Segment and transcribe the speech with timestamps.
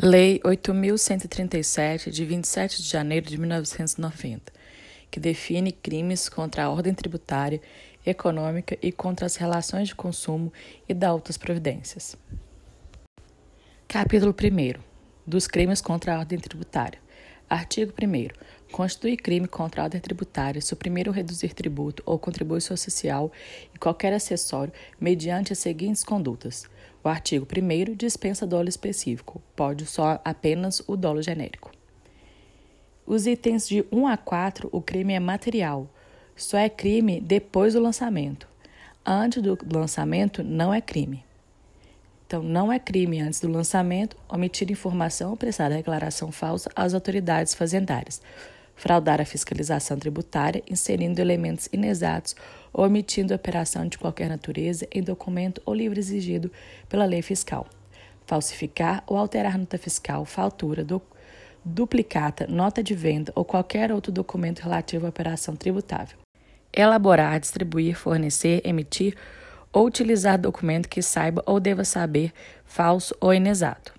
[0.00, 4.52] Lei 8.137, de 27 de janeiro de 1990,
[5.10, 7.60] que define crimes contra a ordem tributária,
[8.06, 10.52] econômica e contra as relações de consumo
[10.88, 12.16] e dá outras providências.
[13.88, 14.80] Capítulo 1.
[15.26, 17.00] Dos crimes contra a ordem tributária.
[17.50, 18.70] Artigo 1.
[18.70, 23.32] Constitui crime contra a ordem tributária suprimir ou reduzir tributo ou contribuição social
[23.74, 26.68] e qualquer acessório mediante as seguintes condutas.
[27.02, 31.70] O artigo 1 dispensa dolo específico, pode só apenas o dolo genérico.
[33.06, 35.88] Os itens de 1 a 4, o crime é material,
[36.36, 38.48] só é crime depois do lançamento.
[39.04, 41.24] Antes do lançamento, não é crime.
[42.26, 47.54] Então, não é crime antes do lançamento omitir informação ou prestar declaração falsa às autoridades
[47.54, 48.20] fazendárias,
[48.78, 52.36] fraudar a fiscalização tributária, inserindo elementos inexatos
[52.72, 56.50] ou omitindo operação de qualquer natureza em documento ou livro exigido
[56.88, 57.66] pela lei fiscal,
[58.24, 61.02] falsificar ou alterar nota fiscal, faltura, do,
[61.64, 66.16] duplicata, nota de venda ou qualquer outro documento relativo à operação tributável.
[66.72, 69.16] Elaborar, distribuir, fornecer, emitir
[69.72, 72.32] ou utilizar documento que saiba ou deva saber
[72.64, 73.92] falso ou inexato.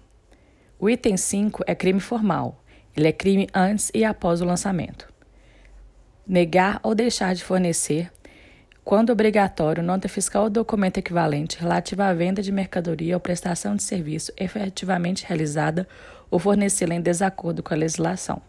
[0.79, 2.58] O item 5 é crime formal.
[2.99, 5.07] Ele é crime antes e após o lançamento.
[6.27, 8.11] Negar ou deixar de fornecer,
[8.83, 13.83] quando obrigatório, nota fiscal ou documento equivalente relativo à venda de mercadoria ou prestação de
[13.83, 15.87] serviço efetivamente realizada
[16.29, 18.41] ou fornecê-la em desacordo com a legislação.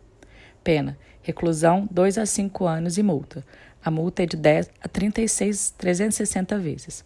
[0.64, 3.46] Pena: reclusão 2 a 5 anos e multa.
[3.84, 7.04] A multa é de 10 a 36, 360 vezes.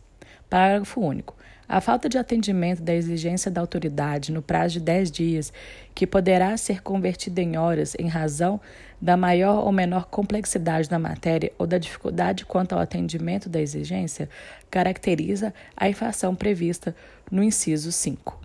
[0.48, 1.36] Parágrafo único.
[1.74, 5.52] A falta de atendimento da exigência da autoridade no prazo de 10 dias,
[5.92, 8.60] que poderá ser convertida em horas em razão
[9.02, 14.30] da maior ou menor complexidade da matéria ou da dificuldade quanto ao atendimento da exigência,
[14.70, 16.94] caracteriza a infração prevista
[17.28, 18.40] no inciso 5,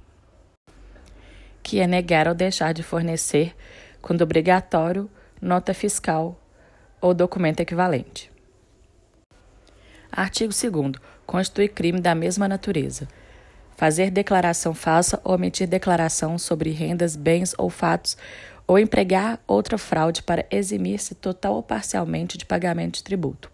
[1.61, 3.55] que é negar ou deixar de fornecer,
[4.01, 5.07] quando obrigatório,
[5.39, 6.35] nota fiscal
[6.99, 8.31] ou documento equivalente.
[10.11, 13.07] Artigo 2 constitui crime da mesma natureza.
[13.79, 18.17] Fazer declaração falsa ou omitir declaração sobre rendas, bens ou fatos,
[18.67, 23.49] ou empregar outra fraude para eximir-se total ou parcialmente de pagamento de tributo.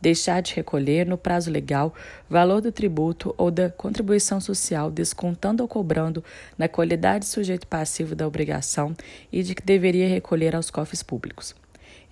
[0.00, 1.92] Deixar de recolher, no prazo legal,
[2.30, 6.22] valor do tributo ou da contribuição social, descontando ou cobrando
[6.56, 8.94] na qualidade de sujeito passivo da obrigação
[9.32, 11.56] e de que deveria recolher aos cofres públicos.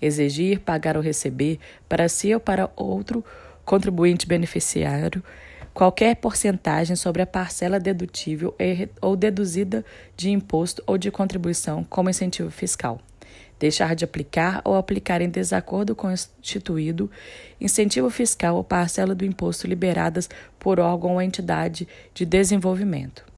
[0.01, 3.23] Exigir, pagar ou receber, para si ou para outro,
[3.63, 5.23] contribuinte beneficiário
[5.75, 8.55] qualquer porcentagem sobre a parcela dedutível
[9.01, 9.83] ou deduzida
[10.15, 13.01] de imposto ou de contribuição como incentivo fiscal.
[13.59, 17.11] Deixar de aplicar ou aplicar em desacordo com o instituído
[17.59, 23.35] incentivo fiscal ou parcela do imposto liberadas por órgão ou entidade de desenvolvimento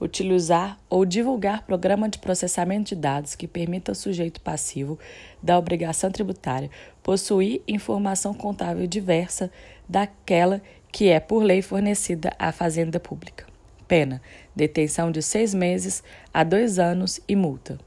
[0.00, 4.98] utilizar ou divulgar programa de processamento de dados que permita ao sujeito passivo
[5.42, 6.70] da obrigação tributária
[7.02, 9.50] possuir informação contábil diversa
[9.88, 10.60] daquela
[10.94, 13.44] que é por lei fornecida à Fazenda Pública.
[13.88, 14.22] Pena:
[14.54, 17.80] detenção de seis meses a dois anos e multa.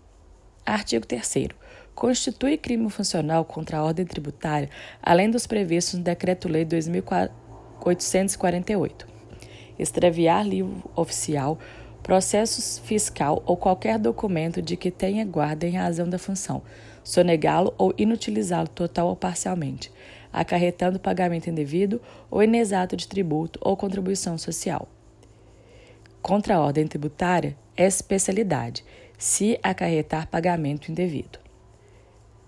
[0.65, 1.47] Artigo 3.
[1.95, 4.69] Constitui crime funcional contra a ordem tributária,
[5.01, 9.07] além dos previstos no Decreto-Lei 2848.
[9.79, 11.57] Extraviar livro oficial
[12.03, 16.61] processo fiscal ou qualquer documento de que tenha guarda em razão da função,
[17.05, 19.93] sonegá-lo ou inutilizá-lo total ou parcialmente,
[20.39, 24.87] acarretando pagamento indevido ou inexato de tributo ou contribuição social.
[26.21, 28.83] Contra a ordem tributária, é especialidade,
[29.17, 31.39] se acarretar pagamento indevido.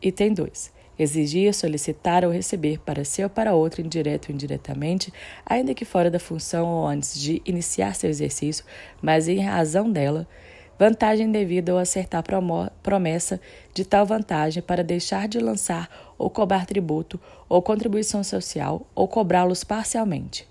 [0.01, 5.13] Item 2 exigir, solicitar ou receber para si ou para outro, indireto ou indiretamente,
[5.45, 8.65] ainda que fora da função ou antes de iniciar seu exercício,
[9.01, 10.27] mas em razão dela,
[10.79, 12.23] vantagem devida ou acertar
[12.81, 13.41] promessa
[13.73, 17.19] de tal vantagem para deixar de lançar ou cobrar tributo
[17.49, 20.47] ou contribuição social ou cobrá-los parcialmente.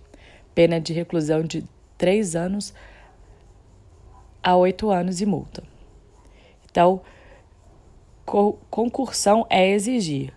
[0.55, 1.65] Pena de reclusão de
[1.97, 2.75] três anos
[4.43, 5.63] a oito anos e multa.
[6.71, 7.01] Então,
[8.71, 10.35] concursão é exigir.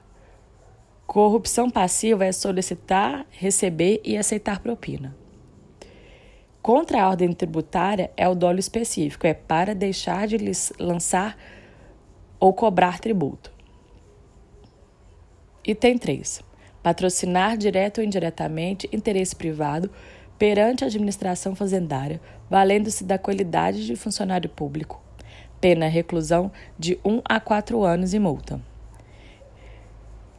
[1.05, 5.20] Corrupção passiva é solicitar, receber e aceitar propina.
[6.61, 10.37] Contra a ordem tributária é o dolo específico, é para deixar de
[10.79, 11.35] lançar
[12.39, 13.51] ou cobrar tributo.
[15.65, 16.43] Item 3.
[16.83, 19.89] Patrocinar direto ou indiretamente interesse privado
[20.37, 25.01] perante a administração fazendária, valendo-se da qualidade de funcionário público.
[25.59, 28.61] Pena reclusão de 1 a 4 anos e multa.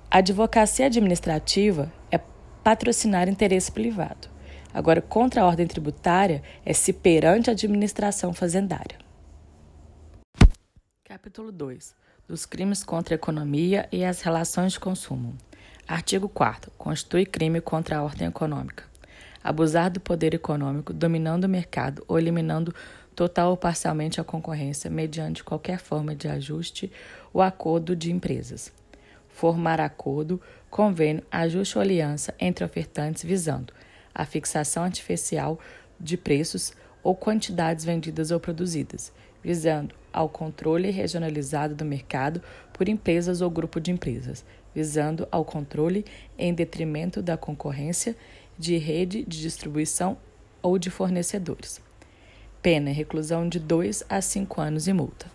[0.08, 2.20] Advocacia administrativa é
[2.62, 4.31] patrocinar interesse privado.
[4.72, 8.98] Agora, contra a ordem tributária é se perante a administração fazendária.
[11.04, 15.36] Capítulo 2 dos crimes contra a economia e as relações de consumo.
[15.86, 18.84] Artigo 4 Constitui crime contra a ordem econômica.
[19.44, 22.74] Abusar do poder econômico, dominando o mercado ou eliminando
[23.14, 26.90] total ou parcialmente a concorrência mediante qualquer forma de ajuste
[27.34, 28.72] ou acordo de empresas.
[29.28, 30.40] Formar acordo,
[30.70, 33.74] convênio, ajuste ou aliança entre ofertantes visando
[34.14, 35.59] a fixação artificial
[35.99, 36.73] de preços
[37.03, 39.12] ou quantidades vendidas ou produzidas,
[39.43, 42.43] visando ao controle regionalizado do mercado
[42.73, 44.44] por empresas ou grupo de empresas,
[44.75, 46.05] visando ao controle
[46.38, 48.17] em detrimento da concorrência
[48.59, 50.17] de rede de distribuição
[50.62, 51.81] ou de fornecedores.
[52.62, 55.26] Pena reclusão de 2 a 5 anos e multa.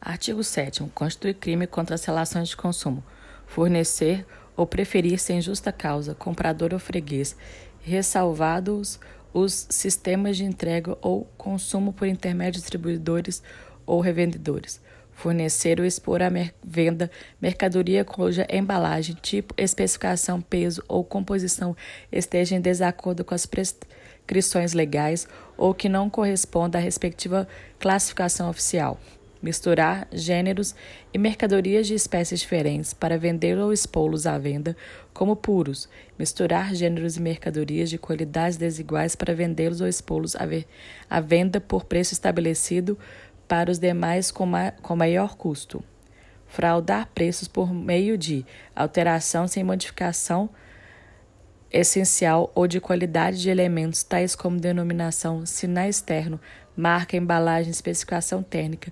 [0.00, 3.02] Artigo 7 Constitui crime contra as relações de consumo.
[3.46, 7.36] Fornecer ou preferir sem justa causa, comprador ou freguês,
[7.82, 8.98] ressalvados
[9.32, 13.42] os sistemas de entrega ou consumo por intermédio de distribuidores
[13.84, 14.80] ou revendedores.
[15.12, 17.10] Fornecer ou expor à mer venda
[17.40, 21.76] mercadoria cuja embalagem, tipo, especificação, peso ou composição
[22.10, 27.46] esteja em desacordo com as prescrições legais ou que não corresponda à respectiva
[27.78, 28.98] classificação oficial
[29.44, 30.74] misturar gêneros
[31.12, 34.74] e mercadorias de espécies diferentes para vender ou expô-los à venda
[35.12, 35.86] como puros,
[36.18, 40.34] misturar gêneros e mercadorias de qualidades desiguais para vendê-los ou expô-los
[41.10, 42.98] à venda por preço estabelecido
[43.46, 45.84] para os demais com, ma com maior custo.
[46.46, 50.48] Fraudar preços por meio de alteração sem modificação
[51.70, 56.40] essencial ou de qualidade de elementos tais como denominação, sinal externo,
[56.74, 58.90] marca, embalagem, especificação técnica,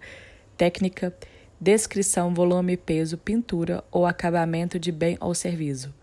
[0.56, 1.14] técnica,
[1.60, 5.94] descrição, volume, peso, pintura ou acabamento de bem ou serviço.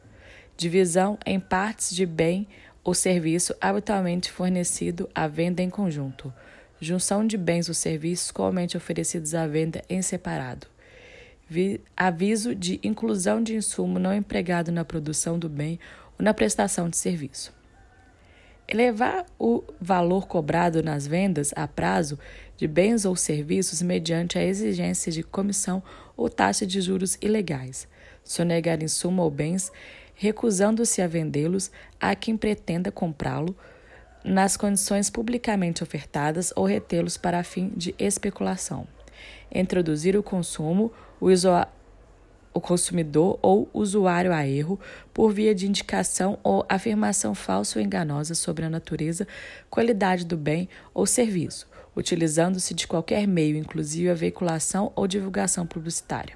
[0.55, 2.47] Divisão em partes de bem
[2.83, 6.33] ou serviço habitualmente fornecido à venda em conjunto.
[6.81, 10.67] Junção de bens ou serviços comumente oferecidos à venda em separado.
[11.49, 15.79] Vi aviso de inclusão de insumo não empregado na produção do bem
[16.17, 17.58] ou na prestação de serviço.
[18.71, 22.19] Elevar o valor cobrado nas vendas a prazo
[22.55, 25.81] de bens ou serviços mediante a exigência de comissão
[26.15, 27.87] ou taxa de juros ilegais.
[28.23, 29.71] Sonegar insumo ou bens,
[30.13, 33.57] recusando-se a vendê-los a quem pretenda comprá-lo
[34.23, 38.87] nas condições publicamente ofertadas ou retê-los para fim de especulação.
[39.51, 41.31] Introduzir o consumo, o
[42.53, 44.79] o consumidor ou usuário a erro
[45.13, 49.27] por via de indicação ou afirmação falsa ou enganosa sobre a natureza,
[49.69, 56.35] qualidade do bem ou serviço, utilizando-se de qualquer meio, inclusive a veiculação ou divulgação publicitária.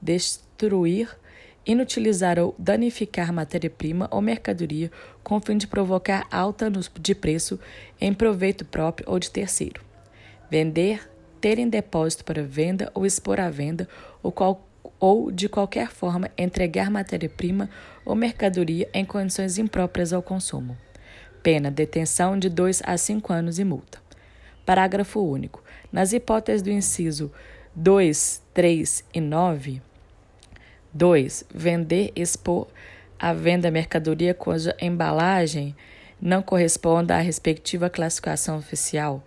[0.00, 1.16] Destruir,
[1.64, 4.90] inutilizar ou danificar matéria-prima ou mercadoria
[5.24, 7.58] com o fim de provocar alta de preço
[8.00, 9.84] em proveito próprio ou de terceiro.
[10.48, 13.88] Vender, ter em depósito para venda ou expor à venda
[14.22, 14.65] ou qualquer
[14.98, 17.68] ou, de qualquer forma, entregar matéria-prima
[18.04, 20.76] ou mercadoria em condições impróprias ao consumo.
[21.42, 23.98] Pena: detenção de 2 a 5 anos e multa.
[24.64, 25.62] Parágrafo único.
[25.92, 27.30] Nas hipóteses do inciso
[27.74, 29.82] 2, 3 e 9,
[30.92, 31.44] 2.
[31.54, 32.66] Vender, expor
[33.18, 35.74] à venda mercadoria cuja embalagem
[36.20, 39.22] não corresponda à respectiva classificação oficial.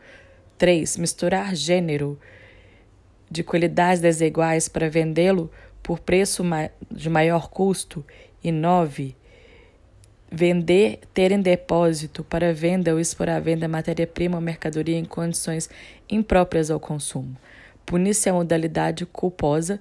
[0.57, 0.98] 3.
[0.98, 2.20] Misturar gênero
[3.29, 5.51] de qualidades desiguais para vendê-lo
[5.83, 6.43] por preço
[6.91, 8.05] de maior custo.
[8.41, 9.15] E 9.
[10.31, 15.69] Vender, ter em depósito para venda ou expor à venda matéria-prima ou mercadoria em condições
[16.09, 17.36] impróprias ao consumo.
[17.86, 19.79] Punir-se a modalidade culposa,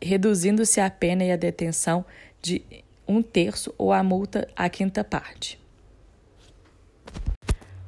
[0.00, 2.04] reduzindo-se a pena e a detenção
[2.40, 2.62] de
[3.06, 5.60] um terço ou a multa à quinta parte.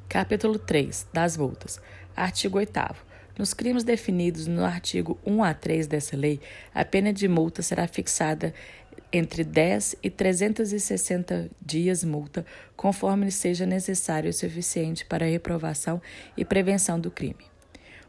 [0.09, 1.81] Capítulo 3 das multas.
[2.15, 6.39] Artigo 8 nos crimes definidos no artigo 1 a 3 dessa lei,
[6.73, 8.53] a pena de multa será fixada
[9.11, 16.01] entre 10 e 360 dias multa, conforme seja necessário o suficiente para a reprovação
[16.35, 17.45] e prevenção do crime.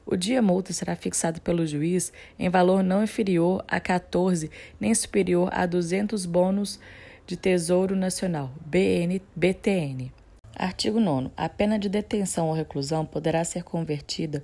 [0.06, 5.48] O dia multa será fixado pelo juiz em valor não inferior a 14 nem superior
[5.52, 6.78] a 200 bônus
[7.26, 10.12] de Tesouro Nacional, BN, BTN.
[10.54, 11.30] Artigo 9.
[11.36, 14.42] A pena de detenção ou reclusão poderá ser convertida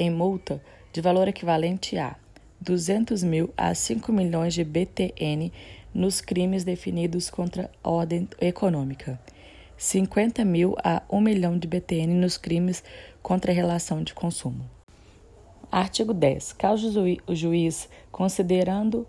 [0.00, 2.16] em multa de valor equivalente a
[2.58, 5.52] 200 mil a 5 milhões de BTN
[5.94, 9.20] nos crimes definidos contra a ordem econômica,
[9.76, 12.82] 50 mil a 1 milhão de BTN nos crimes
[13.22, 14.64] contra a relação de consumo.
[15.70, 16.54] Artigo 10.
[16.54, 16.90] Caso
[17.26, 19.06] o juiz, considerando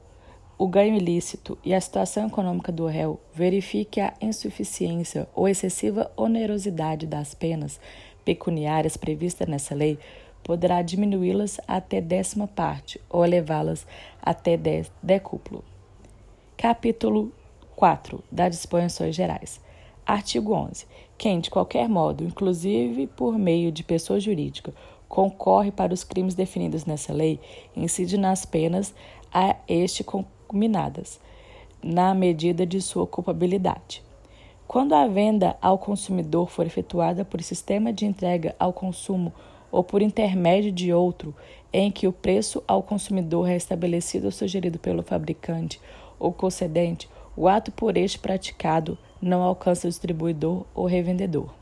[0.57, 7.07] o ganho ilícito e a situação econômica do réu, verifique a insuficiência ou excessiva onerosidade
[7.07, 7.79] das penas
[8.23, 9.97] pecuniárias previstas nessa lei,
[10.43, 13.85] poderá diminuí-las até décima parte ou elevá-las
[14.21, 14.57] até
[15.01, 15.63] decúplo.
[16.57, 17.31] Capítulo
[17.75, 19.59] 4 das Disposições Gerais.
[20.05, 20.85] Artigo 11.
[21.17, 24.73] Quem, de qualquer modo, inclusive por meio de pessoa jurídica,
[25.07, 27.39] concorre para os crimes definidos nessa lei,
[27.75, 28.93] incide nas penas
[29.33, 31.19] a este combinadas,
[31.83, 34.03] na medida de sua culpabilidade.
[34.67, 39.33] Quando a venda ao consumidor for efetuada por sistema de entrega ao consumo
[39.71, 41.33] ou por intermédio de outro,
[41.71, 45.79] em que o preço ao consumidor é estabelecido ou sugerido pelo fabricante
[46.19, 51.53] ou concedente, o ato por este praticado não alcança o distribuidor ou revendedor.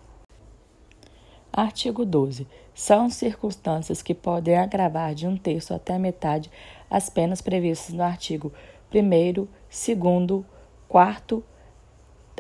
[1.52, 2.48] Artigo 12.
[2.74, 6.50] São circunstâncias que podem agravar de um terço até a metade
[6.90, 8.52] as penas previstas no artigo
[8.94, 10.46] 1, 2,
[10.88, 11.44] 4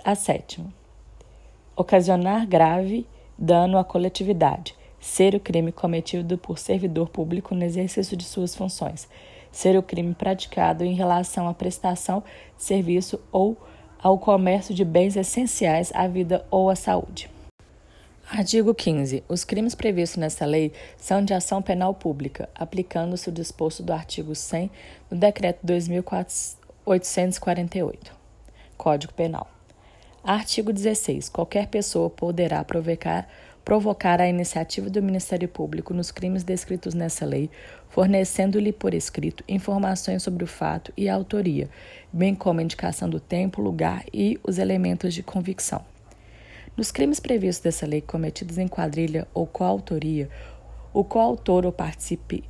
[0.03, 0.63] a 7.
[1.75, 3.05] Ocasionar grave
[3.37, 4.78] dano à coletividade.
[4.99, 9.07] Ser o crime cometido por servidor público no exercício de suas funções.
[9.51, 12.23] Ser o crime praticado em relação à prestação
[12.57, 13.57] de serviço ou
[14.01, 17.29] ao comércio de bens essenciais à vida ou à saúde.
[18.31, 19.23] Artigo 15.
[19.27, 24.35] Os crimes previstos nesta lei são de ação penal pública, aplicando-se o disposto do artigo
[24.35, 24.69] 100
[25.09, 28.13] do Decreto 2848.
[28.77, 29.49] Código Penal.
[30.23, 31.27] Artigo 16.
[31.27, 33.27] Qualquer pessoa poderá provocar,
[33.63, 37.49] provocar a iniciativa do Ministério Público nos crimes descritos nessa lei,
[37.89, 41.69] fornecendo-lhe por escrito informações sobre o fato e a autoria,
[42.11, 45.83] bem como a indicação do tempo, lugar e os elementos de convicção.
[46.75, 50.29] Nos crimes previstos dessa lei cometidos em quadrilha ou coautoria,
[50.93, 52.43] o coautor ou participe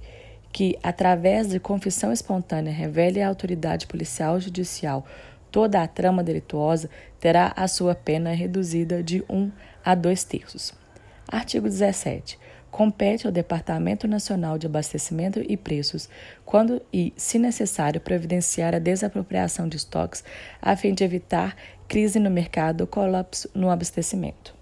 [0.52, 5.06] que, através de confissão espontânea, revele à autoridade policial ou judicial
[5.52, 6.90] toda a trama delituosa,
[7.20, 9.52] terá a sua pena reduzida de um
[9.84, 10.79] a dois terços.
[11.32, 12.40] Artigo 17.
[12.72, 16.10] Compete ao Departamento Nacional de Abastecimento e Preços,
[16.44, 20.24] quando e, se necessário, providenciar a desapropriação de estoques
[20.62, 21.56] a fim de evitar
[21.88, 24.59] crise no mercado ou colapso no abastecimento.